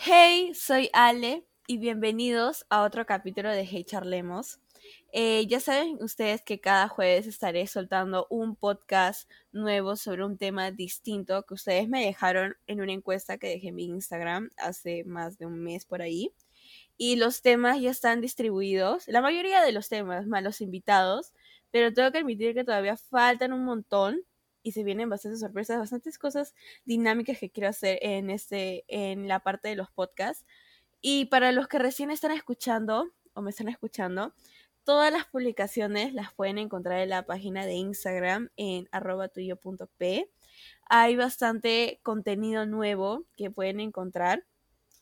[0.00, 4.60] Hey, soy Ale y bienvenidos a otro capítulo de Hey Charlemos.
[5.12, 10.70] Eh, ya saben ustedes que cada jueves estaré soltando un podcast nuevo sobre un tema
[10.70, 15.36] distinto que ustedes me dejaron en una encuesta que dejé en mi Instagram hace más
[15.36, 16.32] de un mes por ahí.
[16.96, 21.32] Y los temas ya están distribuidos, la mayoría de los temas, más los invitados,
[21.72, 24.22] pero tengo que admitir que todavía faltan un montón
[24.62, 29.40] y se vienen bastantes sorpresas, bastantes cosas dinámicas que quiero hacer en este en la
[29.40, 30.44] parte de los podcasts.
[31.00, 34.34] Y para los que recién están escuchando o me están escuchando,
[34.84, 40.30] todas las publicaciones las pueden encontrar en la página de Instagram en arroba tuyo.p.
[40.88, 44.46] Hay bastante contenido nuevo que pueden encontrar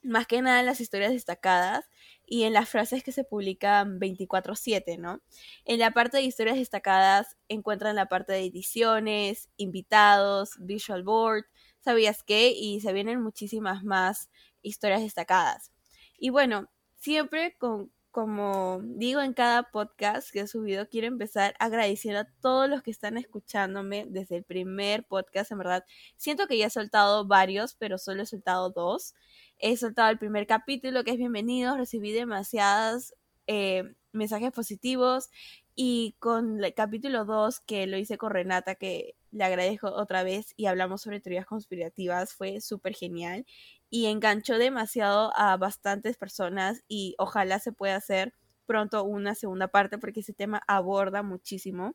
[0.06, 1.84] más que nada en las historias destacadas
[2.26, 5.22] y en las frases que se publican 24/7, ¿no?
[5.64, 11.44] En la parte de historias destacadas encuentran la parte de ediciones, invitados, visual board,
[11.80, 12.50] ¿sabías qué?
[12.50, 14.30] Y se vienen muchísimas más
[14.62, 15.72] historias destacadas.
[16.18, 22.20] Y bueno, siempre con, como digo en cada podcast que he subido, quiero empezar agradeciendo
[22.20, 25.84] a todos los que están escuchándome desde el primer podcast, en verdad.
[26.16, 29.14] Siento que ya he soltado varios, pero solo he soltado dos.
[29.58, 33.12] He soltado el primer capítulo, que es bienvenido, recibí demasiados
[33.46, 35.28] eh, mensajes positivos
[35.74, 40.54] y con el capítulo 2, que lo hice con Renata, que le agradezco otra vez
[40.56, 43.44] y hablamos sobre teorías conspirativas, fue súper genial
[43.90, 48.34] y enganchó demasiado a bastantes personas y ojalá se pueda hacer
[48.66, 51.94] pronto una segunda parte porque ese tema aborda muchísimo.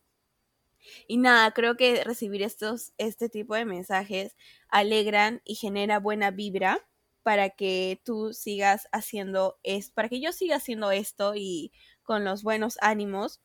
[1.07, 4.35] Y nada, creo que recibir estos, este tipo de mensajes
[4.69, 6.87] alegran y genera buena vibra
[7.23, 11.71] para que tú sigas haciendo esto, para que yo siga haciendo esto y
[12.03, 13.41] con los buenos ánimos.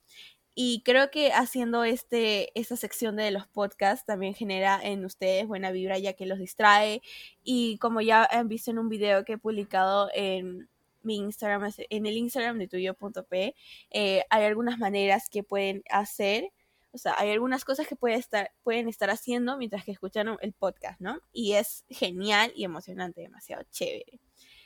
[0.59, 5.71] Y creo que haciendo este, esta sección de los podcasts también genera en ustedes buena
[5.71, 7.03] vibra ya que los distrae.
[7.44, 10.66] Y como ya han visto en un video que he publicado en
[11.03, 13.55] mi Instagram, en el Instagram de tuyo.p,
[13.91, 16.50] eh, hay algunas maneras que pueden hacer.
[16.91, 20.55] O sea, hay algunas cosas que pueden estar, pueden estar haciendo mientras que escuchan el
[20.55, 21.21] podcast, ¿no?
[21.33, 24.21] Y es genial y emocionante, demasiado chévere.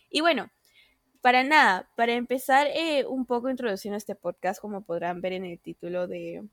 [0.09, 0.53] Y bueno,
[1.21, 5.59] para nada, para empezar eh, un poco introduciendo este podcast, como podrán ver en el
[5.59, 6.47] título de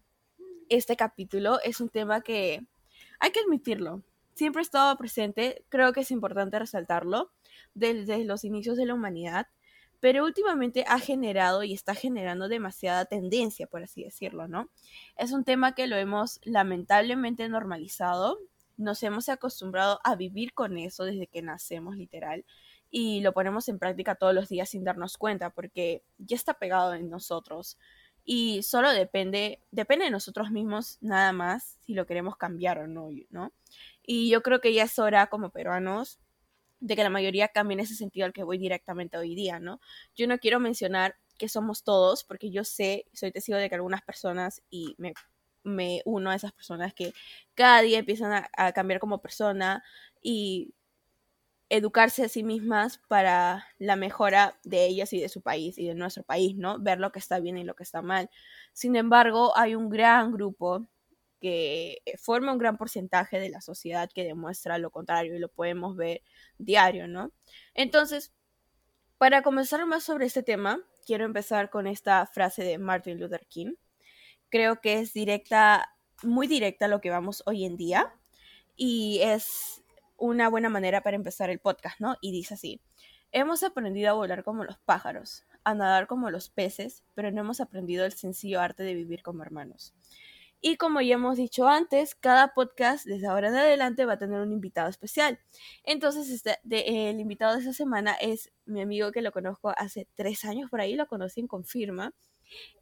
[0.69, 2.65] este capítulo, es un tema que
[3.19, 7.31] hay que admitirlo, siempre ha estado presente, creo que es importante resaltarlo,
[7.73, 9.47] desde los inicios de la humanidad,
[9.99, 14.69] pero últimamente ha generado y está generando demasiada tendencia, por así decirlo, ¿no?
[15.15, 18.37] Es un tema que lo hemos lamentablemente normalizado,
[18.75, 22.45] nos hemos acostumbrado a vivir con eso desde que nacemos, literal
[22.89, 26.93] y lo ponemos en práctica todos los días sin darnos cuenta porque ya está pegado
[26.93, 27.77] en nosotros
[28.23, 33.09] y solo depende depende de nosotros mismos nada más si lo queremos cambiar o no,
[33.29, 33.53] ¿no?
[34.03, 36.19] Y yo creo que ya es hora como peruanos
[36.79, 39.79] de que la mayoría cambie en ese sentido al que voy directamente hoy día, ¿no?
[40.15, 44.01] Yo no quiero mencionar que somos todos porque yo sé, soy testigo de que algunas
[44.01, 45.13] personas y me
[45.63, 47.13] me uno a esas personas que
[47.53, 49.83] cada día empiezan a, a cambiar como persona
[50.21, 50.73] y
[51.69, 55.95] educarse a sí mismas para la mejora de ellas y de su país y de
[55.95, 56.79] nuestro país, ¿no?
[56.79, 58.29] Ver lo que está bien y lo que está mal.
[58.73, 60.87] Sin embargo, hay un gran grupo
[61.41, 65.95] que forma un gran porcentaje de la sociedad que demuestra lo contrario y lo podemos
[65.95, 66.21] ver
[66.57, 67.31] diario, ¿no?
[67.73, 68.33] Entonces,
[69.17, 73.73] para comenzar más sobre este tema, quiero empezar con esta frase de Martin Luther King.
[74.49, 78.13] Creo que es directa, muy directa lo que vamos hoy en día
[78.75, 79.83] y es
[80.17, 82.15] una buena manera para empezar el podcast, ¿no?
[82.21, 82.81] Y dice así,
[83.31, 87.59] hemos aprendido a volar como los pájaros, a nadar como los peces, pero no hemos
[87.59, 89.93] aprendido el sencillo arte de vivir como hermanos.
[90.59, 94.39] Y como ya hemos dicho antes, cada podcast desde ahora en adelante va a tener
[94.39, 95.39] un invitado especial.
[95.83, 96.57] Entonces, este,
[97.09, 100.81] el invitado de esta semana es mi amigo que lo conozco hace tres años por
[100.81, 102.13] ahí, lo conocí en Confirma.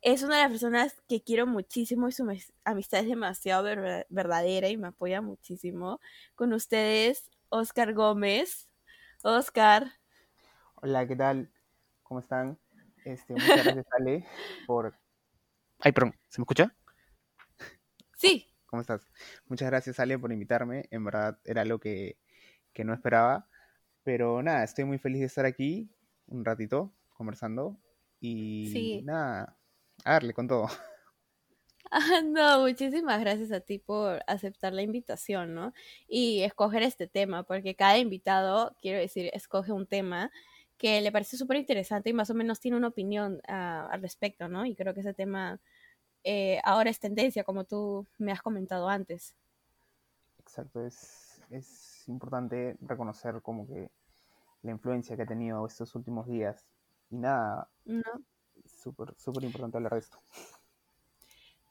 [0.02, 2.24] Es una de las personas que quiero muchísimo y su
[2.64, 3.64] amistad es demasiado
[4.10, 6.00] verdadera y me apoya muchísimo.
[6.36, 8.70] Con ustedes, Oscar Gómez.
[9.24, 9.92] Oscar.
[10.76, 11.52] Hola, ¿qué tal?
[12.04, 12.60] ¿Cómo están?
[13.04, 14.26] Este, muchas gracias, Ale,
[14.68, 14.94] por...
[15.80, 16.76] Ay, perdón, ¿se me escucha?
[18.16, 18.48] Sí.
[18.68, 19.12] ¿Cómo estás?
[19.48, 20.88] Muchas gracias, Ale, por invitarme.
[20.92, 22.18] En verdad era algo que,
[22.74, 23.48] que no esperaba.
[24.04, 25.90] Pero nada, estoy muy feliz de estar aquí
[26.28, 27.80] un ratito conversando
[28.20, 29.58] y nada,
[30.04, 30.68] a darle con todo.
[31.92, 35.72] Ah, no, muchísimas gracias a ti por aceptar la invitación, ¿no?
[36.08, 40.32] Y escoger este tema, porque cada invitado, quiero decir, escoge un tema
[40.78, 44.50] que le parece súper interesante y más o menos tiene una opinión ah, al respecto,
[44.50, 44.66] ¿no?
[44.66, 45.60] Y creo que ese tema
[46.24, 49.36] eh, ahora es tendencia, como tú me has comentado antes.
[50.40, 53.90] Exacto, es, es importante reconocer como que
[54.64, 56.66] la influencia que ha tenido estos últimos días.
[57.10, 58.04] Y nada, no.
[58.66, 60.20] súper, súper importante hablar de esto.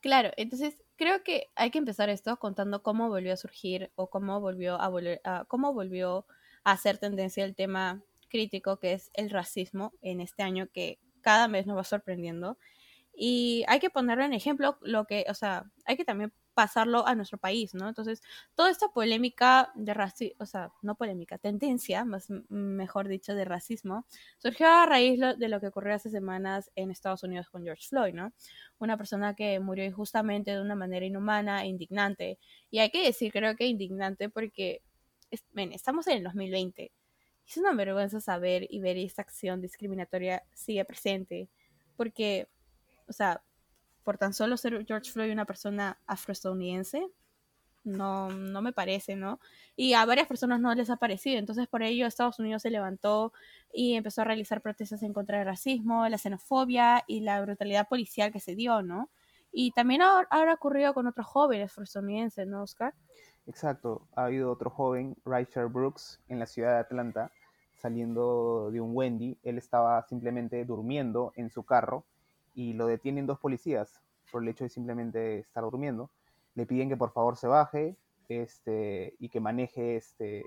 [0.00, 4.40] Claro, entonces creo que hay que empezar esto contando cómo volvió a surgir o cómo
[4.40, 6.26] volvió a volver a, cómo volvió
[6.62, 11.48] a hacer tendencia el tema crítico que es el racismo en este año que cada
[11.48, 12.58] mes nos va sorprendiendo.
[13.14, 17.15] Y hay que ponerlo en ejemplo lo que, o sea, hay que también pasarlo a
[17.15, 17.89] nuestro país, ¿no?
[17.89, 18.23] Entonces,
[18.55, 24.06] toda esta polémica de racismo, o sea, no polémica, tendencia, más mejor dicho, de racismo,
[24.39, 28.15] surgió a raíz de lo que ocurrió hace semanas en Estados Unidos con George Floyd,
[28.15, 28.33] ¿no?
[28.79, 32.39] Una persona que murió injustamente de una manera inhumana e indignante.
[32.71, 34.83] Y hay que decir, creo que indignante porque,
[35.53, 36.93] ven, estamos en el 2020.
[37.47, 41.49] Es una vergüenza saber y ver esta acción discriminatoria sigue presente,
[41.97, 42.49] porque,
[43.09, 43.43] o sea,
[44.05, 47.09] por tan solo ser George Floyd una persona afroestadounidense,
[47.85, 49.41] no, no me parece, ¿no?
[49.77, 53.33] Y a varias personas no les ha parecido, entonces por ello Estados Unidos se levantó
[53.73, 58.33] y empezó a realizar protestas en contra del racismo, la xenofobia y la brutalidad policial
[58.33, 59.11] que se dio, ¿no?
[59.53, 62.95] Y también ahora ha ocurrido con otros jóvenes afroestadounidenses, ¿no, Oscar?
[63.47, 67.31] Exacto, ha habido otro joven, Richard Brooks, en la ciudad de Atlanta,
[67.77, 72.06] saliendo de un Wendy, él estaba simplemente durmiendo en su carro
[72.55, 76.11] y lo detienen dos policías por el hecho de simplemente estar durmiendo.
[76.55, 77.97] Le piden que por favor se baje
[78.29, 80.45] este, y que maneje este,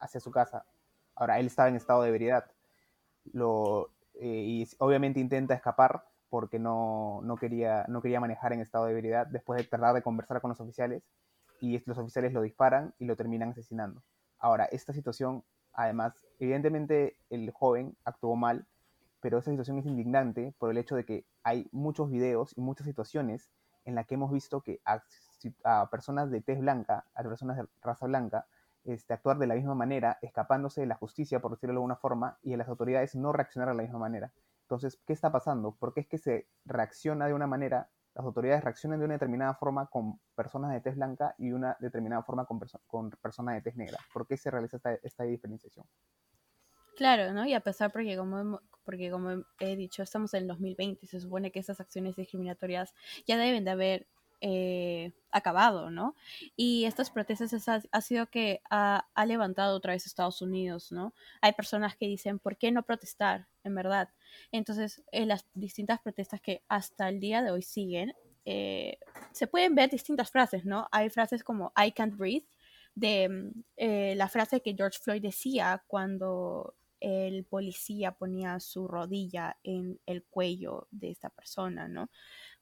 [0.00, 0.64] hacia su casa.
[1.14, 2.50] Ahora, él estaba en estado de ebriedad.
[3.32, 8.86] Lo, eh, y obviamente intenta escapar porque no, no, quería, no quería manejar en estado
[8.86, 11.02] de ebriedad después de tratar de conversar con los oficiales
[11.60, 14.02] y los oficiales lo disparan y lo terminan asesinando.
[14.38, 18.66] Ahora, esta situación, además, evidentemente el joven actuó mal
[19.24, 22.86] pero esa situación es indignante por el hecho de que hay muchos videos y muchas
[22.86, 23.50] situaciones
[23.86, 25.02] en las que hemos visto que a,
[25.90, 28.46] personas de tez blanca, a personas de raza blanca,
[28.84, 32.36] este, actuar de la misma manera, escapándose de la justicia, por decirlo de alguna forma,
[32.42, 34.30] y a las autoridades no reaccionar de la misma manera.
[34.64, 35.72] Entonces, ¿qué está pasando?
[35.72, 39.54] ¿Por qué es que se reacciona de una manera, las autoridades reaccionan de una determinada
[39.54, 43.96] forma con personas de tez blanca y una determinada forma con, personas de tez negra?
[44.12, 45.86] ¿Por qué se realiza esta diferenciación?
[46.96, 47.46] Claro, ¿no?
[47.46, 51.20] Y a pesar porque como, porque como he dicho, estamos en el 2020 y se
[51.20, 52.94] supone que esas acciones discriminatorias
[53.26, 54.06] ya deben de haber
[54.40, 56.14] eh, acabado, ¿no?
[56.54, 61.14] Y estas protestas ha, sido que ha, levantado otra vez Estados Unidos, ¿no?
[61.40, 63.48] Hay personas que dicen, ¿por qué no protestar?
[63.64, 64.10] En verdad.
[64.52, 68.98] Entonces, en las distintas protestas que hasta el día de hoy siguen, eh,
[69.32, 70.88] se pueden ver distintas frases, ¿no?
[70.92, 72.46] Hay frases como I can't breathe,
[72.94, 76.74] de mm, eh, la frase que George Floyd decía cuando
[77.04, 82.08] el policía ponía su rodilla en el cuello de esta persona, ¿no?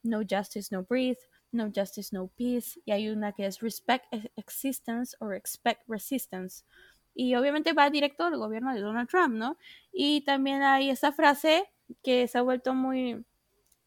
[0.02, 1.20] No justice, no breathe,
[1.52, 2.80] no justice, no peace.
[2.84, 4.06] Y hay una que es respect
[4.36, 6.64] existence or expect resistance.
[7.14, 9.58] Y obviamente va directo al gobierno de Donald Trump, ¿no?
[9.92, 11.70] Y también hay esa frase
[12.02, 13.24] que se ha vuelto muy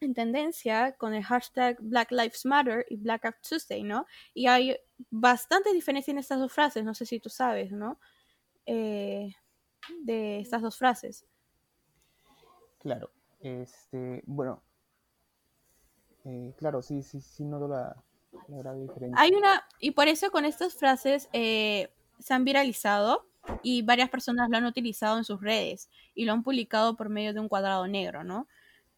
[0.00, 4.06] en tendencia con el hashtag Black Lives Matter y Black Act Tuesday, ¿no?
[4.32, 4.74] Y hay
[5.10, 8.00] bastante diferencia en estas dos frases, no sé si tú sabes, ¿no?
[8.64, 9.34] Eh,
[10.02, 11.26] de estas dos frases.
[12.78, 14.62] Claro, este, bueno,
[16.24, 17.96] eh, claro, sí, sí, sí noto la,
[18.48, 19.20] la diferencia.
[19.20, 23.26] Hay una, y por eso con estas frases eh, se han viralizado
[23.62, 27.32] y varias personas lo han utilizado en sus redes y lo han publicado por medio
[27.32, 28.48] de un cuadrado negro, ¿no?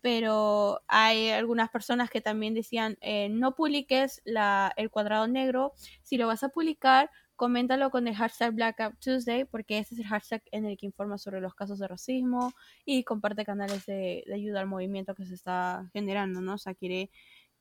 [0.01, 6.17] Pero hay algunas personas que también decían, eh, no publiques la, el cuadrado negro, si
[6.17, 10.43] lo vas a publicar, coméntalo con el hashtag Blackout Tuesday, porque ese es el hashtag
[10.51, 12.53] en el que informa sobre los casos de racismo
[12.85, 16.55] y comparte canales de, ayuda al movimiento que se está generando, ¿no?
[16.55, 17.11] O sea, quiere,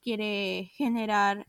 [0.01, 1.45] quiere generar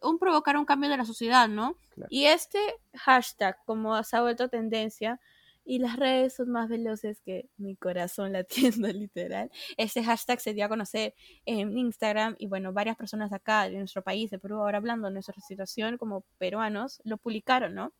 [0.00, 1.76] un provocar un cambio de la sociedad, ¿no?
[2.08, 2.58] Y este
[2.94, 5.20] hashtag, como se ha vuelto tendencia,
[5.66, 9.50] y las redes son más veloces que mi corazón latiendo literal.
[9.76, 14.02] Ese hashtag se dio a conocer en Instagram y bueno, varias personas acá de nuestro
[14.02, 17.92] país, de Perú, ahora hablando de nuestra situación como peruanos, lo publicaron, ¿no?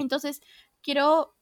[0.00, 0.40] Entonces,
[0.80, 1.36] quiero...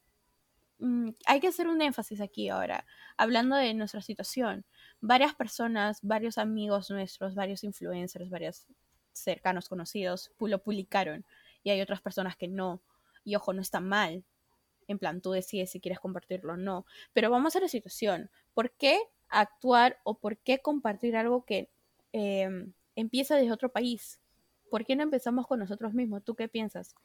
[0.79, 4.65] Mm, hay que hacer un énfasis aquí ahora, hablando de nuestra situación.
[4.99, 8.65] Varias personas, varios amigos nuestros, varios influencers, varios
[9.13, 11.25] cercanos conocidos, lo publicaron
[11.63, 12.81] y hay otras personas que no.
[13.23, 14.25] Y ojo, no está mal,
[14.87, 16.85] en plan, tú decides si quieres compartirlo o no.
[17.13, 18.29] Pero vamos a la situación.
[18.53, 18.99] ¿Por qué
[19.29, 21.69] actuar o por qué compartir algo que
[22.11, 24.19] em, empieza desde otro país?
[24.69, 26.23] ¿Por qué no empezamos con nosotros mismos?
[26.23, 26.95] ¿Tú qué piensas?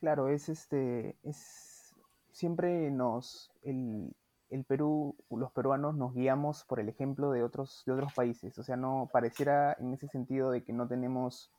[0.00, 1.94] Claro, es este, es
[2.32, 4.14] siempre nos, el,
[4.50, 8.58] el Perú, los peruanos nos guiamos por el ejemplo de otros, de otros países.
[8.58, 11.50] O sea, no pareciera en ese sentido de que no tenemos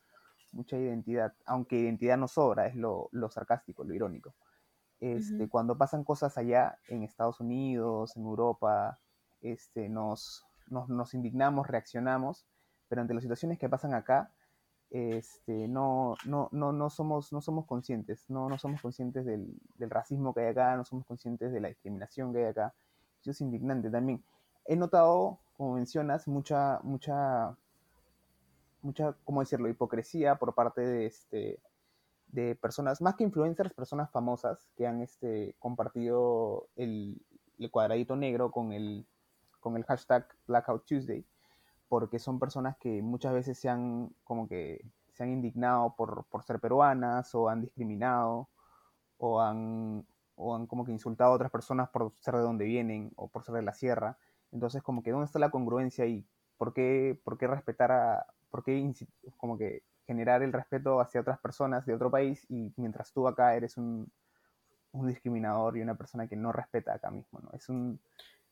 [0.52, 4.34] mucha identidad, aunque identidad nos sobra, es lo, lo sarcástico, lo irónico.
[5.00, 9.00] Este, cuando pasan cosas allá en Estados Unidos, en Europa,
[9.42, 10.46] este, nos,
[11.14, 12.46] indignamos, reaccionamos,
[12.88, 14.32] pero ante las situaciones que pasan acá,
[14.90, 16.16] este, no,
[16.90, 17.30] somos,
[17.68, 21.68] conscientes, no, somos conscientes del, del, racismo que hay acá, no somos conscientes de la
[21.68, 22.74] discriminación que hay acá.
[23.22, 24.24] Eso es indignante también.
[24.66, 27.56] He notado, como mencionas, mucha, mucha,
[28.82, 31.60] mucha, ¿cómo decirlo?, hipocresía por parte de, este,
[32.28, 37.22] de personas, más que influencers, personas famosas que han este, compartido el,
[37.60, 39.06] el cuadradito negro con el,
[39.60, 41.26] con el hashtag Blackout Tuesday,
[41.88, 46.44] porque son personas que muchas veces se han como que se han indignado por, por
[46.44, 48.50] ser peruanas o han discriminado
[49.18, 50.06] o han,
[50.36, 53.44] o han como que insultado a otras personas por ser de donde vienen o por
[53.44, 54.18] ser de la sierra.
[54.52, 56.26] Entonces como que ¿dónde está la congruencia ahí?
[56.58, 58.94] ¿Por qué, por qué respetar a, por qué
[59.38, 63.54] como que generar el respeto hacia otras personas de otro país y mientras tú acá
[63.56, 64.10] eres un,
[64.94, 67.52] un discriminador y una persona que no respeta acá mismo, ¿no?
[67.54, 68.00] Es un,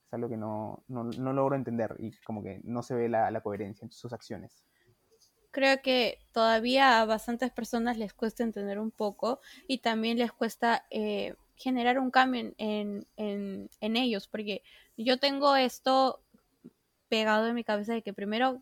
[0.05, 3.91] es algo que no, logro entender y como que no se ve la, coherencia en
[3.91, 4.63] sus acciones.
[5.51, 10.85] Creo que todavía a bastantes personas les cuesta entender un poco y también les cuesta
[10.89, 14.62] eh, generar un cambio en, en ellos, porque
[14.97, 16.19] yo tengo esto
[17.07, 18.62] pegado en mi cabeza de que primero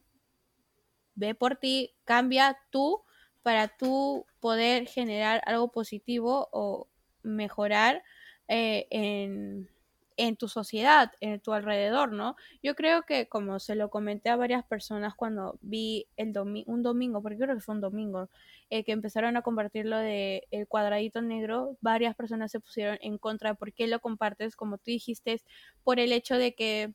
[1.16, 3.04] ve por ti, cambia tú
[3.44, 6.88] para tú poder generar algo positivo o
[7.24, 8.04] mejorar
[8.48, 9.70] eh, en,
[10.18, 12.36] en tu sociedad, en tu alrededor, ¿no?
[12.62, 16.34] Yo creo que como se lo comenté a varias personas cuando vi el
[16.66, 18.30] un domingo, porque creo que fue un domingo,
[18.70, 23.18] eh, que empezaron a compartir lo de el cuadradito negro, varias personas se pusieron en
[23.18, 25.42] contra por qué lo compartes, como tú dijiste,
[25.84, 26.94] por el hecho de que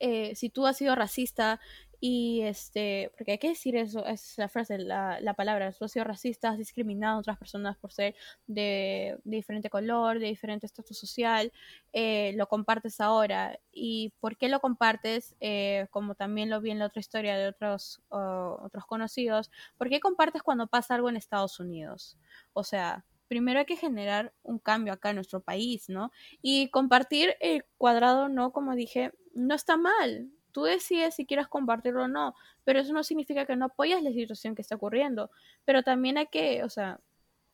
[0.00, 1.60] eh, si tú has sido racista
[2.06, 5.92] y este, porque hay que decir eso, es la frase, la, la palabra, tú has
[5.92, 8.14] sido racista, has discriminado a otras personas por ser
[8.46, 11.50] de, diferente color, de diferente estatus social,
[11.94, 13.58] eh, lo compartes ahora.
[13.72, 15.34] ¿Y por qué lo compartes?
[15.40, 19.98] Eh, como también lo vi en la otra historia de otros, otros conocidos, ¿por qué
[20.00, 22.18] compartes cuando pasa algo en Estados Unidos?
[22.52, 26.12] O sea, primero hay que generar un cambio acá en nuestro país, ¿no?
[26.42, 32.04] Y compartir el cuadrado, no, como dije, no está mal tú decides si quieres compartirlo
[32.04, 35.30] o no, pero eso no significa que no apoyas la situación que está ocurriendo.
[35.64, 37.00] Pero también hay que, o sea,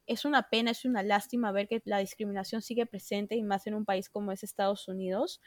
[0.07, 3.75] es una pena, es una lástima ver que la discriminación sigue presente y más en
[3.75, 5.41] un país como es Estados Unidos.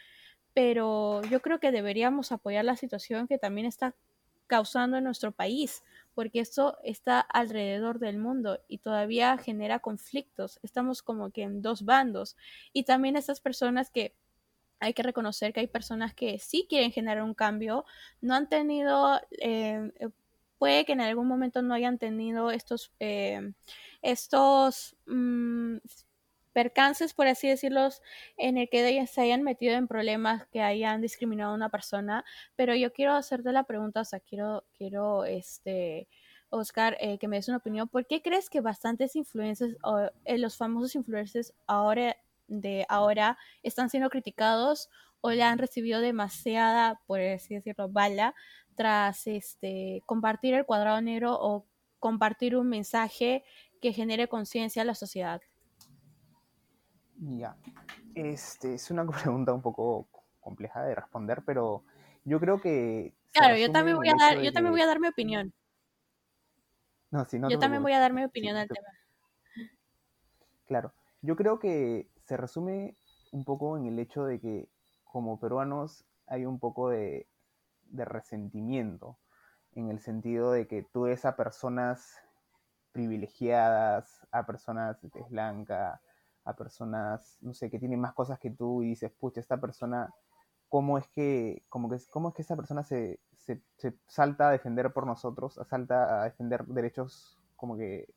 [0.56, 3.96] Pero yo creo que deberíamos apoyar la situación que también está
[4.48, 5.84] causando en nuestro país,
[6.16, 10.60] porque esto está alrededor del mundo y todavía genera conflictos.
[10.64, 12.36] Estamos como que en dos bandos.
[12.74, 14.16] Y también estas personas que
[14.84, 17.86] hay que reconocer que hay personas que sí quieren generar un cambio,
[18.22, 20.10] no han tenido, eh, eh,
[20.58, 23.54] puede que en algún momento no hayan tenido estos, eh,
[24.02, 25.78] estos mm,
[26.52, 28.02] percances, por así decirlos,
[28.38, 32.26] en el que se hayan metido en problemas que hayan discriminado a una persona,
[32.58, 36.10] pero yo quiero hacerte la pregunta, o sea, quiero, quiero, este,
[36.50, 37.88] Oscar, que me des una opinión.
[37.88, 39.76] ¿Por qué crees que bastantes influencers,
[40.26, 42.16] los famosos influencers ahora
[42.48, 44.90] de ahora están siendo criticados
[45.22, 48.36] o le han recibido demasiada, por así decirlo, bala
[48.76, 51.66] tras este compartir el cuadrado negro o
[52.00, 53.44] compartir un mensaje
[53.82, 55.42] que genere conciencia a la sociedad.
[57.16, 57.56] Ya,
[58.16, 60.08] este es una pregunta un poco
[60.42, 61.84] compleja de responder, pero
[62.26, 65.08] yo creo que claro, yo también voy a dar, yo también voy a dar mi
[65.08, 65.54] opinión.
[67.12, 68.88] No, si no yo también voy a dar mi opinión al tema.
[70.66, 72.98] Claro, yo creo que se resume
[73.32, 74.70] un poco en el hecho de que
[75.04, 77.28] como peruanos hay un poco de,
[77.92, 79.20] resentimiento,
[79.74, 82.18] en el sentido de que tú ves a personas
[82.92, 86.02] privilegiadas, a personas de blanca,
[86.44, 90.14] a personas, no sé, que tienen más cosas que tú y dices, pucha, esta persona,
[90.70, 93.62] ¿cómo es que, como que, cómo es que esta persona se, se,
[94.08, 98.14] salta a defender por nosotros, salta a defender derechos, como que,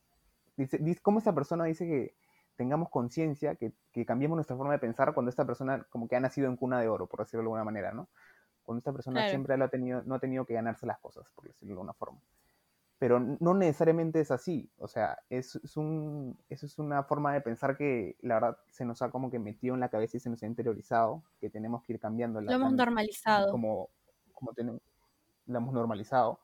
[0.56, 2.14] dice, ¿cómo esta persona dice que
[2.56, 6.20] tengamos conciencia, que, que, cambiemos nuestra forma de pensar cuando esta persona como que ha
[6.20, 8.08] nacido en cuna de oro, por decirlo de alguna manera, ¿no?
[8.64, 11.46] Cuando esta persona siempre lo ha tenido, no ha tenido que ganarse las cosas, por
[11.46, 12.18] decirlo de alguna forma.
[12.98, 17.42] Pero no necesariamente es así, o sea, es, es un, eso es una forma de
[17.42, 20.30] pensar que la verdad se nos ha como que metido en la cabeza y se
[20.30, 22.40] nos ha interiorizado, que tenemos que ir cambiando.
[22.40, 23.52] lo hemos normalizado.
[23.52, 23.90] Como,
[24.32, 24.80] como tenemos,
[25.46, 26.40] lo hemos normalizado.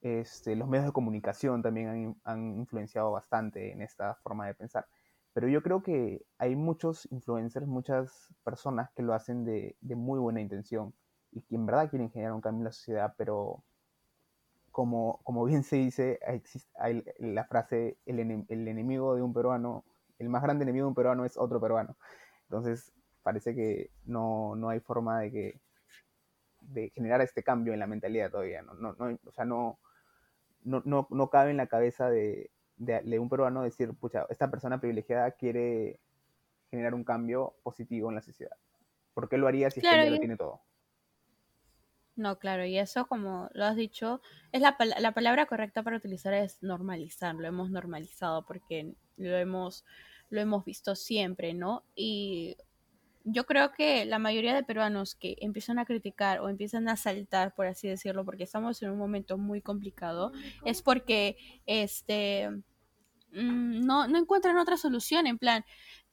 [0.00, 4.86] Este, los medios de comunicación también han, han influenciado bastante en esta forma de pensar.
[5.32, 10.40] Pero yo creo que hay muchos influencers, muchas personas que lo hacen de, muy buena
[10.40, 10.92] intención
[11.32, 13.62] y que en verdad quieren generar un cambio en la sociedad, pero
[14.72, 16.18] como, como bien se dice,
[16.78, 18.18] hay, la frase el,
[18.48, 19.84] el, enemigo de un peruano
[20.20, 21.96] el más grande enemigo de un peruano es otro peruano.
[22.42, 25.60] Entonces, parece que no, no hay forma de que
[26.60, 28.62] de generar este cambio en la mentalidad todavía.
[28.62, 29.78] No, no o sea, no,
[30.62, 34.80] no, no, no cabe en la cabeza de, de, un peruano decir, pucha, esta persona
[34.80, 36.00] privilegiada quiere
[36.70, 38.56] generar un cambio positivo en la sociedad.
[39.12, 40.60] ¿Por qué lo haría si claro, es que lo tiene todo?
[42.16, 44.20] No, claro, y eso, como lo has dicho,
[44.52, 49.84] es la, la palabra correcta para utilizar es normalizar, lo hemos normalizado porque lo hemos,
[50.30, 51.84] lo hemos visto siempre, ¿no?
[51.94, 52.56] Y
[53.24, 57.54] yo creo que la mayoría de peruanos que empiezan a criticar o empiezan a saltar,
[57.54, 60.32] por así decirlo, porque estamos en un momento muy complicado,
[60.64, 62.48] es porque este
[63.32, 65.64] mm, no, no encuentran otra solución, en plan,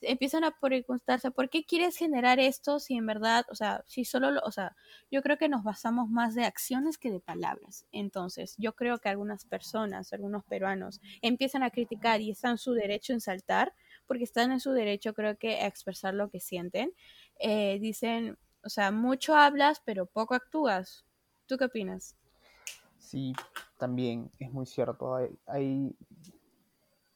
[0.01, 4.31] empiezan a preguntarse por qué quieres generar esto si en verdad, o sea, si solo,
[4.31, 4.75] lo, o sea,
[5.11, 7.85] yo creo que nos basamos más de acciones que de palabras.
[7.91, 12.73] Entonces, yo creo que algunas personas, algunos peruanos, empiezan a criticar y están en su
[12.73, 13.73] derecho en saltar,
[14.05, 16.93] porque están en su derecho, creo que, a expresar lo que sienten.
[17.39, 21.05] Eh, dicen, o sea, mucho hablas, pero poco actúas.
[21.47, 22.15] ¿Tú qué opinas?
[22.97, 23.33] Sí,
[23.77, 25.15] también es muy cierto.
[25.15, 25.95] Hay, hay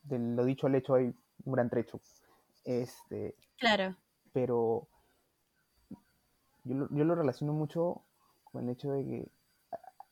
[0.03, 1.13] de lo dicho al hecho, hay
[1.45, 1.99] un gran trecho
[2.63, 3.95] este, claro.
[4.33, 4.87] Pero
[6.63, 8.03] yo lo, yo lo relaciono mucho
[8.43, 9.31] con el hecho de que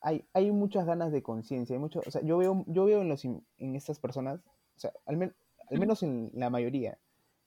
[0.02, 3.10] hay, hay muchas ganas de conciencia, hay mucho, o sea, yo veo, yo veo en,
[3.10, 3.44] los, en
[3.76, 4.40] estas personas,
[4.76, 5.36] o sea, al,
[5.70, 6.98] al menos en la mayoría,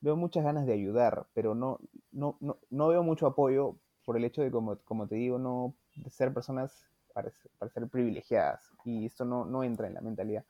[0.00, 1.78] veo muchas ganas de ayudar, pero no,
[2.10, 5.74] no, no, no veo mucho apoyo por el hecho de, como, como te digo, no
[5.96, 10.44] de ser personas para, para ser privilegiadas, y esto no, no entra en la mentalidad.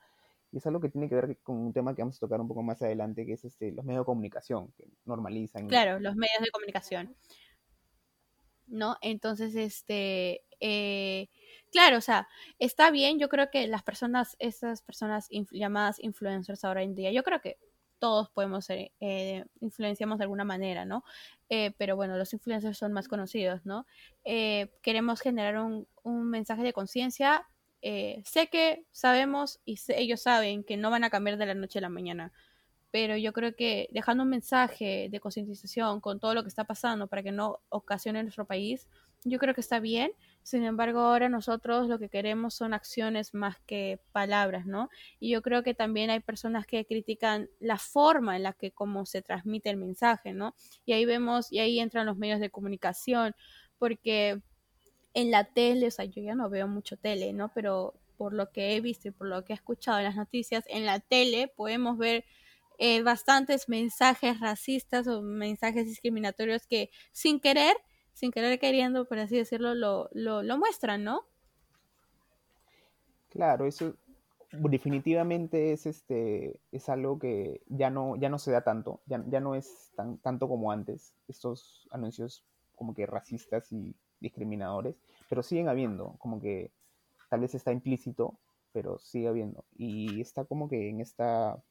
[0.53, 2.47] Y es algo que tiene que ver con un tema que vamos a tocar un
[2.47, 5.67] poco más adelante, que es este, los medios de comunicación, que normalizan.
[5.67, 7.15] Claro, los medios de comunicación.
[8.67, 8.95] ¿No?
[9.01, 11.29] Entonces, este, eh,
[11.71, 12.27] claro, o sea,
[12.59, 17.23] está bien, yo creo que las personas, esas personas llamadas influencers ahora en día, yo
[17.23, 17.57] creo que
[17.97, 21.03] todos podemos ser, eh, influenciamos de alguna manera, ¿no?
[21.49, 23.87] Eh, pero bueno, los influencers son más conocidos, ¿no?
[24.23, 27.47] queremos generar un, un mensaje de conciencia
[27.83, 31.79] eh, sé que sabemos y ellos saben que no van a cambiar de la noche
[31.79, 32.31] a la mañana,
[32.91, 37.07] pero yo creo que dejando un mensaje de concientización con todo lo que está pasando
[37.07, 38.87] para que no ocasione nuestro país,
[39.25, 40.11] yo creo que está bien.
[40.43, 44.89] Sin embargo, ahora nosotros lo que queremos son acciones más que palabras, ¿no?
[45.19, 49.05] Y yo creo que también hay personas que critican la forma en la que cómo
[49.05, 50.55] se transmite el mensaje, ¿no?
[50.85, 53.35] Y ahí vemos, y ahí entran los medios de comunicación,
[53.77, 54.41] porque
[55.13, 57.51] en la tele, o sea, yo ya no veo mucho tele, ¿no?
[57.53, 60.63] Pero por lo que he visto y por lo que he escuchado en las noticias,
[60.67, 62.25] en la tele podemos ver
[62.79, 67.75] eh, bastantes mensajes racistas o mensajes discriminatorios que sin querer,
[68.13, 71.21] sin querer queriendo, por así decirlo, lo, lo, muestran, ¿no?
[73.29, 73.95] Claro, eso
[74.51, 79.39] definitivamente es este es algo que ya no ya no se da tanto ya, ya
[79.39, 82.45] no es tan tanto como antes estos anuncios
[82.75, 84.95] como que racistas y discriminadores,
[85.29, 86.71] pero siguen habiendo, como que
[87.29, 88.39] tal vez está implícito,
[88.71, 89.65] pero sigue habiendo.
[89.75, 91.61] Y está como que en esta,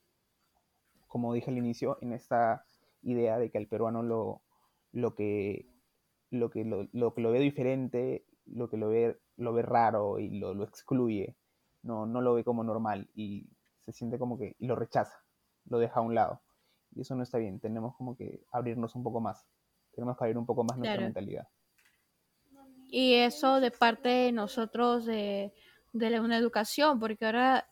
[1.09, 2.65] como dije al inicio, en esta
[3.03, 4.43] idea de que al peruano lo,
[4.93, 5.67] lo que
[6.31, 10.19] lo que lo, lo, que lo ve diferente, lo que lo ve, lo ve raro
[10.19, 11.37] y lo, lo excluye,
[11.83, 13.51] no, no lo ve como normal y
[13.85, 15.25] se siente como que y lo rechaza,
[15.67, 16.41] lo deja a un lado.
[16.95, 19.47] Y eso no está bien, tenemos como que abrirnos un poco más,
[19.95, 21.49] tenemos que abrir un poco más nuestra mentalidad.
[22.95, 25.55] Y eso de parte de nosotros de,
[25.95, 27.67] de una educación, porque ahora,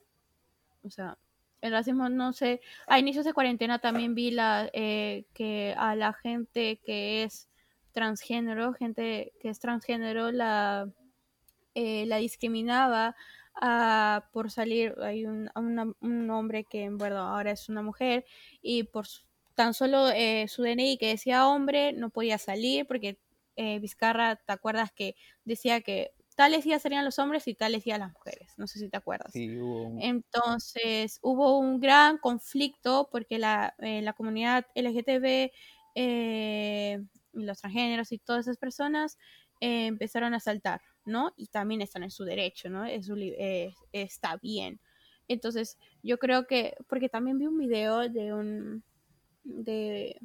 [0.82, 1.18] o sea,
[1.60, 6.14] el racismo no sé, a inicios de cuarentena también vi la eh, que a la
[6.14, 7.50] gente que es
[7.92, 10.90] transgénero, gente que es transgénero, la,
[11.74, 13.14] eh, la discriminaba
[13.60, 18.24] a, por salir, hay un, un hombre que bueno, ahora es una mujer
[18.62, 19.04] y por
[19.54, 23.18] tan solo eh, su DNI que decía hombre no podía salir porque
[23.62, 27.98] eh, Vizcarra, ¿te acuerdas que decía que tales días serían los hombres y tales días
[27.98, 28.54] las mujeres?
[28.56, 29.30] No sé si te acuerdas.
[30.00, 35.52] Entonces hubo un gran conflicto porque la, eh, la comunidad LGTB,
[35.94, 37.02] eh,
[37.34, 39.18] los transgéneros y todas esas personas
[39.60, 41.34] empezaron a saltar, ¿no?
[41.36, 42.86] Y también están en su derecho, ¿no?
[42.86, 43.10] Es
[43.92, 44.80] está bien.
[45.28, 48.84] Entonces, yo creo que, porque también vi un video de un,
[49.44, 50.18] de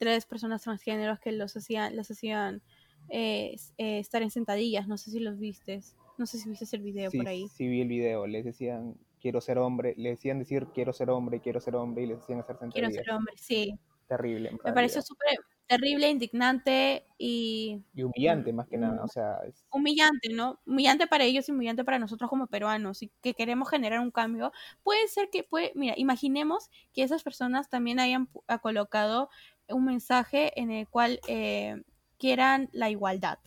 [0.00, 2.62] tres personas transgéneros que los hacían, los hacían
[3.10, 6.82] eh, eh, estar en sentadillas, no sé si los vistes, no sé si viste el
[6.82, 7.48] video por ahí.
[7.48, 11.40] Sí, vi el video, les decían quiero ser hombre, le decían decir quiero ser hombre,
[11.40, 12.90] quiero ser hombre y les decían hacer sentadillas.
[12.90, 13.78] Quiero ser hombre, sí.
[14.08, 14.50] Terrible.
[14.64, 17.80] Me pareció súper terrible, indignante y...
[17.94, 19.38] Y humillante más que nada, o sea...
[19.70, 20.58] Humillante, ¿no?
[20.66, 24.50] Humillante para ellos y humillante para nosotros como peruanos y que queremos generar un cambio.
[24.82, 28.28] Puede ser que, puede, mira, imaginemos que esas personas también hayan
[28.62, 29.30] colocado
[29.68, 31.80] un mensaje en el cual eh,
[32.20, 33.40] quieran la igualdad,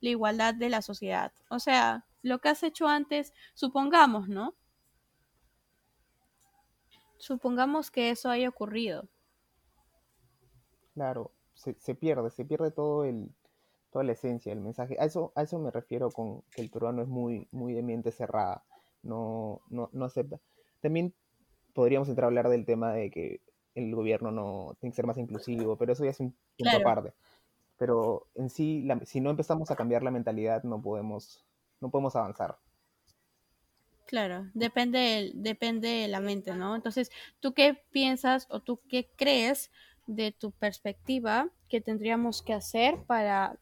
[0.00, 1.32] la igualdad de la sociedad.
[1.48, 4.56] O sea, lo que has hecho antes, supongamos, ¿no?
[7.18, 9.08] Supongamos que eso haya ocurrido.
[10.94, 13.34] Claro, se, se, pierde, se pierde todo el,
[13.90, 14.96] toda la esencia del mensaje.
[14.98, 18.10] A eso, a eso me refiero con que el peruano es muy, muy de mente
[18.10, 18.64] cerrada,
[19.02, 20.40] no, no, no acepta.
[20.80, 21.14] También
[21.74, 23.42] podríamos entrar a hablar del tema de que
[23.74, 27.12] el gobierno no tiene que ser más inclusivo, pero eso ya es un punto aparte.
[27.78, 31.44] Pero en sí, si no empezamos a cambiar la mentalidad, no podemos,
[31.80, 32.56] no podemos avanzar.
[34.06, 36.76] Claro, depende, depende de la mente, ¿no?
[36.76, 37.10] Entonces,
[37.40, 39.70] ¿tú qué piensas o tú qué crees
[40.06, 43.58] de tu perspectiva que tendríamos que hacer para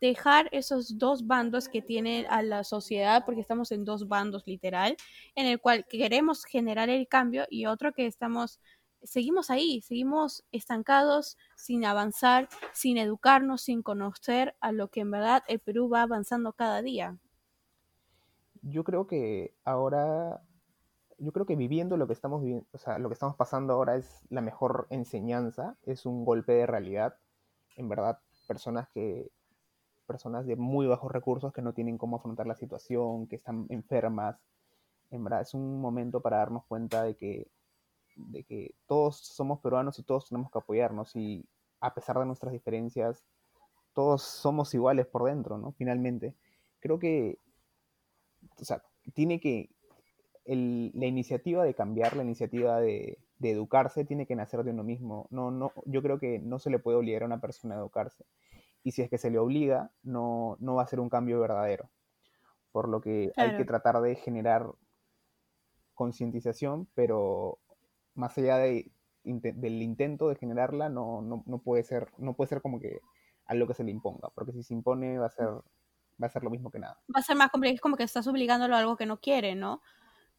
[0.00, 4.96] dejar esos dos bandos que tiene a la sociedad, porque estamos en dos bandos literal,
[5.34, 8.60] en el cual queremos generar el cambio y otro que estamos,
[9.02, 15.42] seguimos ahí, seguimos estancados, sin avanzar, sin educarnos, sin conocer a lo que en verdad
[15.48, 17.18] el Perú va avanzando cada día
[18.62, 20.42] yo creo que ahora,
[21.18, 23.96] yo creo que viviendo lo que estamos viviendo, o sea, lo que estamos pasando ahora
[23.96, 27.16] es la mejor enseñanza, es un golpe de realidad.
[27.76, 29.30] En verdad, personas que,
[30.06, 34.38] personas de muy bajos recursos que no tienen cómo afrontar la situación, que están enfermas,
[35.10, 37.48] en verdad es un momento para darnos cuenta de que,
[38.18, 41.46] de que todos somos peruanos y todos tenemos que apoyarnos y
[41.80, 43.24] a pesar de nuestras diferencias,
[43.94, 45.72] todos somos iguales por dentro, ¿no?
[45.72, 46.34] Finalmente.
[46.80, 47.38] Creo que
[48.60, 48.82] o sea,
[49.14, 49.70] tiene que,
[50.44, 55.26] la iniciativa de cambiar, la iniciativa de, educarse, tiene que nacer de uno mismo.
[55.30, 58.24] No, no, yo creo que no se le puede obligar a una persona a educarse.
[58.82, 61.90] Y si es que se le obliga, no, no va a ser un cambio verdadero.
[62.72, 64.72] Por lo que hay que tratar de generar
[65.94, 67.58] concientización, pero
[68.18, 68.90] más allá de,
[69.24, 73.00] del intento de generarla, no, no, no, puede ser, no puede ser como que
[73.46, 75.48] algo que se le imponga, porque si se impone va a ser
[76.20, 77.00] va a ser lo mismo que nada.
[77.14, 79.54] Va a ser más complicado, es como que estás obligándolo a algo que no quiere,
[79.54, 79.82] ¿no?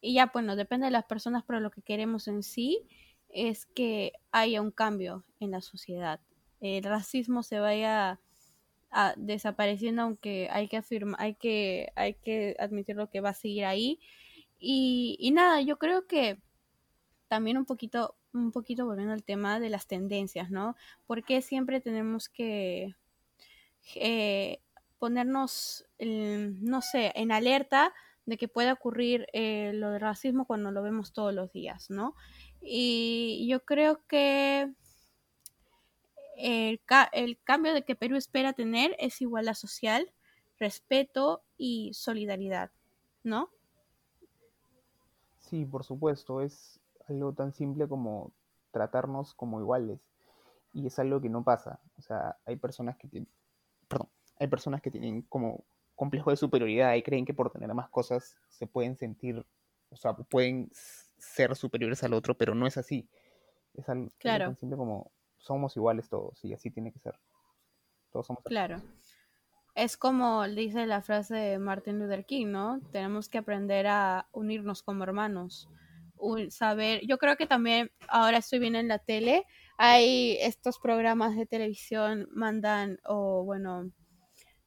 [0.00, 2.86] Y ya, bueno, depende de las personas, pero lo que queremos en sí
[3.28, 6.20] es que haya un cambio en la sociedad.
[6.60, 8.20] El racismo se vaya
[8.90, 13.34] a, desapareciendo, aunque hay que afirmar, hay que, hay que admitir lo que va a
[13.34, 14.00] seguir ahí.
[14.58, 16.38] Y, y nada, yo creo que
[17.30, 20.74] también un poquito, un poquito volviendo al tema de las tendencias, ¿no?
[21.06, 22.96] Porque siempre tenemos que
[23.94, 24.58] eh,
[24.98, 27.94] ponernos, no sé, en alerta
[28.26, 32.16] de que pueda ocurrir eh, lo de racismo cuando lo vemos todos los días, ¿no?
[32.60, 34.74] Y yo creo que
[36.36, 36.80] el,
[37.12, 40.12] el cambio de que Perú espera tener es igualdad social,
[40.58, 42.72] respeto y solidaridad,
[43.22, 43.50] ¿no?
[45.38, 46.79] Sí, por supuesto, es
[47.10, 48.32] algo tan simple como
[48.70, 50.00] tratarnos como iguales.
[50.72, 51.80] Y es algo que no pasa.
[51.98, 53.08] O sea, hay personas que,
[53.88, 57.90] perdón, hay personas que tienen como complejo de superioridad y creen que por tener más
[57.90, 59.44] cosas se pueden sentir,
[59.90, 60.70] o sea, pueden
[61.18, 63.08] ser superiores al otro, pero no es así.
[63.74, 67.18] Es algo, tan simple como somos iguales todos y así tiene que ser.
[68.10, 68.80] Todos somos Claro.
[69.74, 72.80] Es como dice la frase de Martin Luther King, ¿no?
[72.92, 75.68] Tenemos que aprender a unirnos como hermanos.
[76.50, 79.44] Saber, yo creo que también ahora estoy viendo en la tele,
[79.76, 83.90] hay estos programas de televisión mandan o bueno,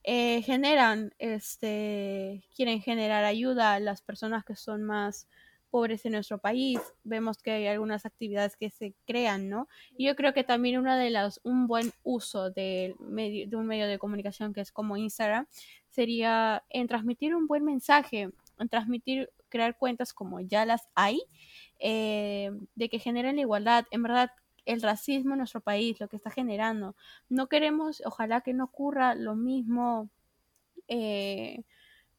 [0.04, 5.28] eh, generan, este, quieren generar ayuda a las personas que son más
[5.74, 6.80] pobres en nuestro país.
[7.04, 9.68] Vemos que hay algunas actividades que se crean, ¿no?
[9.98, 13.66] Y yo creo que también una de las, un buen uso de, medio, de un
[13.66, 15.48] medio de comunicación que es como Instagram
[15.90, 18.34] sería en transmitir un buen mensaje, en
[18.70, 21.22] transmitir, crear cuentas como ya las hay,
[21.80, 23.86] eh, de que generen la igualdad.
[23.92, 24.32] En verdad,
[24.66, 26.96] el racismo en nuestro país, lo que está generando.
[27.30, 30.10] No queremos, ojalá que no ocurra lo mismo,
[30.88, 31.64] eh,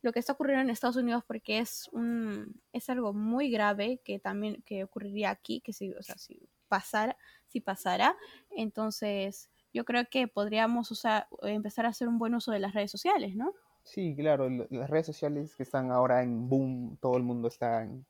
[0.03, 4.19] lo que está ocurriendo en Estados Unidos, porque es un, es algo muy grave que
[4.19, 8.17] también que ocurriría aquí, que si, o sea, si pasara, si pasara,
[8.51, 12.91] entonces yo creo que podríamos usar, empezar a hacer un buen uso de las redes
[12.91, 13.55] sociales, ¿no?
[13.85, 18.05] Sí, claro, las redes sociales que están ahora en boom, todo el mundo está en,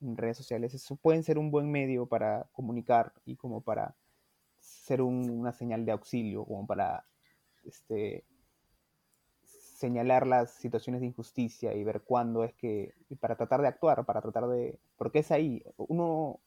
[0.00, 0.74] en redes sociales.
[0.74, 3.94] Eso pueden ser un buen medio para comunicar y como para
[4.60, 7.04] ser una señal de auxilio, como para
[7.64, 8.24] este,
[9.44, 14.20] señalar las situaciones de injusticia y ver cuándo es que, para tratar de actuar, para
[14.20, 16.40] tratar de, porque es ahí, uno,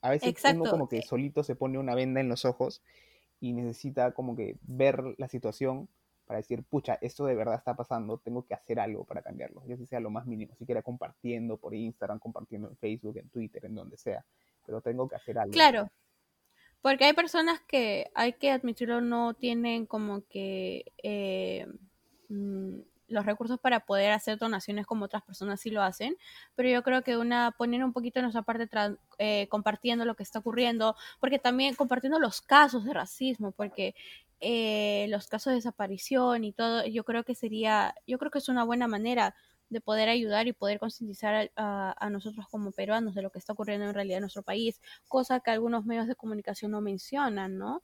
[0.00, 2.82] a veces uno como que solito se pone una venda en los ojos
[3.40, 5.88] y necesita como que ver la situación
[6.26, 9.76] para decir, pucha, esto de verdad está pasando, tengo que hacer algo para cambiarlo, ya
[9.86, 13.96] sea lo más mínimo, siquiera compartiendo por Instagram, compartiendo en Facebook, en Twitter, en donde
[13.96, 14.24] sea,
[14.64, 15.52] pero tengo que hacer algo.
[15.52, 15.90] Claro,
[16.82, 21.66] porque hay personas que, hay que admitirlo, no tienen como que eh,
[22.28, 26.16] mm, los recursos para poder hacer donaciones como otras personas sí lo hacen,
[26.54, 28.68] pero yo creo que una poner un poquito en nuestra parte
[29.18, 33.94] eh, compartiendo lo que está ocurriendo, porque también compartiendo los casos de racismo, porque
[34.40, 38.48] eh, los casos de desaparición y todo, yo creo que sería, yo creo que es
[38.48, 39.34] una buena manera
[39.70, 43.86] de poder ayudar y poder concientizar a, nosotros como peruanos de lo que está ocurriendo
[43.86, 47.82] en realidad en nuestro país, cosa que algunos medios de comunicación no mencionan, ¿no?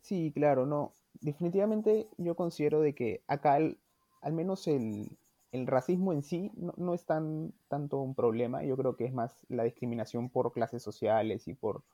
[0.00, 0.92] Sí, claro, no.
[1.20, 5.16] Definitivamente yo considero de que acá al menos el,
[5.52, 8.64] racismo en sí no, es tan tanto un problema.
[8.64, 11.84] Yo creo que es más la discriminación por clases sociales y por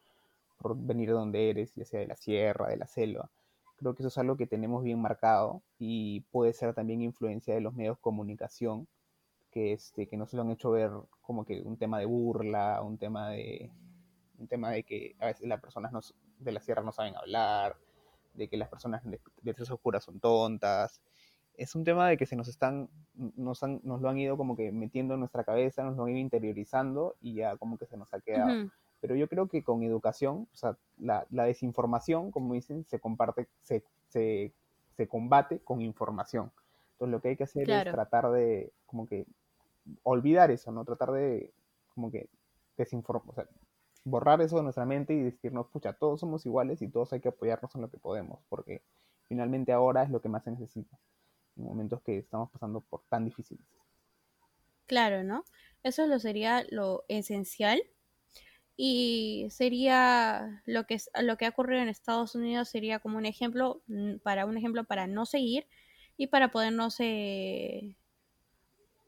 [0.61, 3.31] por venir de donde eres, ya sea de la sierra, de la selva.
[3.77, 7.63] Creo que eso es algo que tenemos bien marcado y puede ser también influencia de
[7.63, 8.87] los medios de comunicación
[9.51, 10.91] que, este, que nos lo han hecho ver
[11.23, 13.71] como que un tema de burla, un tema de,
[14.39, 17.77] un tema de que a veces las personas de la sierra no saben hablar,
[18.35, 21.01] de que las personas de, de oscuras son tontas.
[21.55, 24.73] Es un tema de que se nos están, nos, nos lo han ido como que
[24.73, 28.13] metiendo en nuestra cabeza, nos lo han ido interiorizando y ya como que se nos
[28.15, 28.71] ha quedado.
[29.01, 33.83] Pero yo creo que con educación, o sea, la, desinformación, como dicen, se comparte, se,
[34.09, 34.53] se,
[34.97, 36.53] se, combate con información.
[36.93, 39.27] Entonces lo que hay que hacer es tratar de, como que,
[40.03, 40.85] olvidar eso, ¿no?
[40.85, 41.53] Tratar de,
[41.95, 42.29] como que,
[42.77, 43.47] desinformar, o sea,
[44.05, 47.29] borrar eso de nuestra mente y decirnos, pucha, todos somos iguales y todos hay que
[47.29, 48.83] apoyarnos en lo que podemos, porque
[49.29, 50.99] finalmente ahora es lo que más se necesita,
[51.57, 53.65] en momentos que estamos pasando por tan difíciles.
[54.87, 55.45] Claro, ¿no?
[55.83, 57.81] Eso lo sería lo esencial
[58.83, 63.83] y sería lo que lo que ha ocurrido en Estados Unidos sería como un ejemplo
[63.89, 65.67] mm, para un ejemplo para no seguir
[66.17, 67.99] y para podernos eh,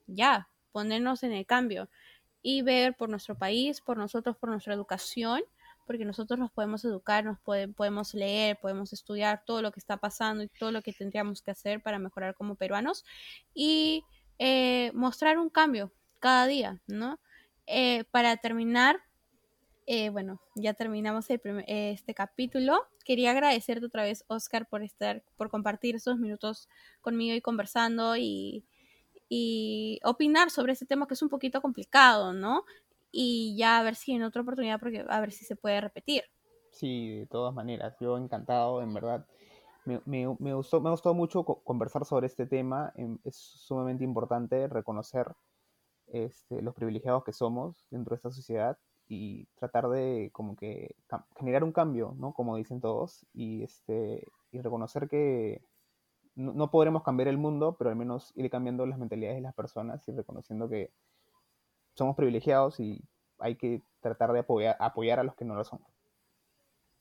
[0.06, 1.88] ya ponernos en el cambio
[2.42, 5.40] y ver por nuestro país por nosotros por nuestra educación
[5.86, 10.44] porque nosotros nos podemos educar nos podemos leer podemos estudiar todo lo que está pasando
[10.44, 13.06] y todo lo que tendríamos que hacer para mejorar como peruanos
[13.54, 14.04] y
[14.38, 17.18] eh, mostrar un cambio cada día no
[17.66, 19.00] eh, para terminar
[19.86, 22.86] eh, bueno, ya terminamos este capítulo.
[23.04, 26.68] Quería agradecerte otra vez, Oscar, por estar, por compartir estos minutos
[27.00, 28.64] conmigo y conversando y,
[30.04, 32.64] opinar sobre este tema que es un poquito complicado, ¿no?
[33.10, 36.24] Y ya a ver si en otra oportunidad, porque a ver si se puede repetir.
[36.70, 39.26] Sí, de todas maneras, yo encantado, en verdad.
[39.84, 42.92] Me, me, me gustó mucho conversar sobre este tema.
[42.94, 45.26] Em, es sumamente importante reconocer
[46.08, 48.78] este, los privilegiados que somos dentro de esta sociedad
[49.12, 50.96] y tratar de como que
[51.36, 52.32] generar un cambio, ¿no?
[52.32, 55.62] Como dicen todos, y, este, y reconocer que
[56.34, 60.06] no, podremos cambiar el mundo, pero al menos ir cambiando las mentalidades de las personas
[60.08, 60.90] y reconociendo que
[61.94, 63.02] somos privilegiados y
[63.38, 65.80] hay que tratar de apoyar, apoyar a los que no lo son.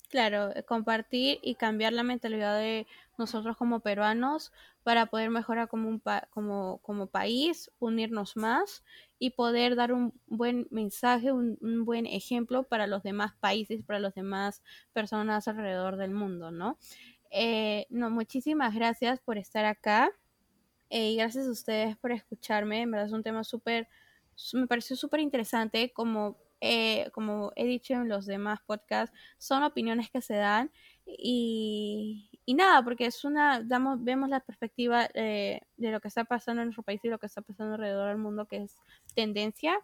[0.09, 2.85] Claro, eh, compartir y cambiar la mentalidad de
[3.17, 4.51] nosotros como peruanos
[4.83, 8.83] para poder mejorar como, un como, como país, unirnos más
[9.23, 14.15] y poder dar un buen mensaje, un, buen ejemplo para los demás países, para las
[14.15, 16.79] demás personas alrededor del mundo, ¿no?
[17.29, 20.09] Eh, no, muchísimas gracias por estar acá
[20.89, 22.81] eh, y gracias a ustedes por escucharme.
[22.81, 23.87] En verdad es un tema súper,
[24.53, 30.09] me pareció súper interesante como eh, como he dicho en los demás podcasts, son opiniones
[30.09, 30.71] que se dan
[32.45, 36.61] y, nada, porque es una, damos, vemos la perspectiva eh, de lo que está pasando
[36.61, 38.75] en nuestro país y lo que está pasando alrededor del mundo, que es
[39.13, 39.77] tendencia,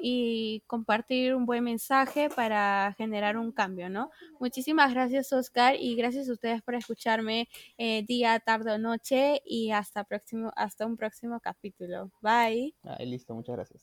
[0.00, 4.10] y compartir un buen mensaje para generar un cambio, ¿no?
[4.40, 7.48] Muchísimas gracias, Oscar, y gracias a ustedes por escucharme
[7.78, 12.10] eh, día, tarde o noche, y hasta, próximo, hasta un próximo capítulo.
[12.20, 12.74] Bye.
[12.82, 13.80] Ah, listo, muchas gracias.